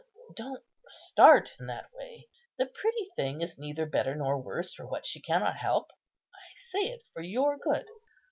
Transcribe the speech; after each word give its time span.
Don't 0.35 0.63
start 0.87 1.53
in 1.59 1.67
that 1.67 1.91
way; 1.93 2.27
the 2.57 2.65
pretty 2.65 3.11
thing 3.15 3.41
is 3.41 3.59
neither 3.59 3.85
better 3.85 4.15
nor 4.15 4.41
worse 4.41 4.73
for 4.73 4.87
what 4.87 5.05
she 5.05 5.21
cannot 5.21 5.57
help. 5.57 5.91
I 6.33 6.47
say 6.71 6.87
it 6.89 7.03
for 7.13 7.21
your 7.21 7.55
good. 7.55 7.85